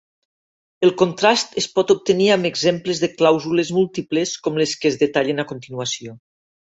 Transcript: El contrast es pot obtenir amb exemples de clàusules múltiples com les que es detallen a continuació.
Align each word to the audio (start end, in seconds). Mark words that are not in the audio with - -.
El 0.85 0.91
contrast 0.99 1.51
es 1.61 1.67
pot 1.75 1.91
obtenir 1.95 2.29
amb 2.35 2.49
exemples 2.49 3.01
de 3.03 3.09
clàusules 3.19 3.73
múltiples 3.79 4.31
com 4.47 4.57
les 4.63 4.73
que 4.83 4.89
es 4.91 4.97
detallen 5.03 5.45
a 5.45 5.47
continuació. 5.53 6.15